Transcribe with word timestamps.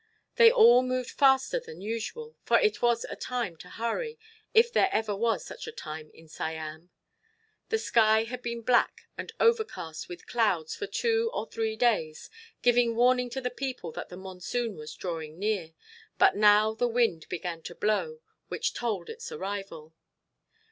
They 0.37 0.51
all 0.51 0.81
moved 0.81 1.11
faster 1.11 1.59
than 1.59 1.79
usual, 1.79 2.35
for 2.41 2.57
it 2.59 2.81
was 2.81 3.05
a 3.07 3.15
time 3.15 3.55
to 3.57 3.69
hurry, 3.69 4.17
if 4.51 4.73
there 4.73 4.89
ever 4.91 5.15
was 5.15 5.45
such 5.45 5.67
a 5.67 5.71
time 5.71 6.09
in 6.11 6.27
Siam. 6.27 6.89
The 7.69 7.77
sky 7.77 8.23
had 8.23 8.41
been 8.41 8.61
black 8.63 9.01
and 9.15 9.31
overcast 9.39 10.09
with 10.09 10.25
clouds 10.25 10.73
for 10.75 10.87
two 10.87 11.29
or 11.35 11.45
three 11.45 11.75
days, 11.75 12.31
giving 12.63 12.95
warning 12.95 13.29
to 13.29 13.41
the 13.41 13.51
people 13.51 13.91
that 13.91 14.09
the 14.09 14.17
monsoon 14.17 14.75
was 14.75 14.95
drawing 14.95 15.37
near, 15.37 15.75
but 16.17 16.35
now 16.35 16.73
the 16.73 16.87
wind 16.87 17.29
began 17.29 17.61
to 17.61 17.75
blow, 17.75 18.21
which 18.47 18.73
told 18.73 19.07
its 19.07 19.31
arrival. 19.31 19.93